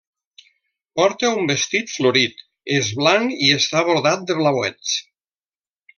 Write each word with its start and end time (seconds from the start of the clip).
Porta 0.99 1.29
un 1.41 1.51
vestit 1.51 1.93
florit: 1.97 2.41
és 2.79 2.91
blanc 3.03 3.37
i 3.49 3.53
està 3.59 3.85
brodat 3.91 4.29
de 4.31 4.39
blauets. 4.41 4.97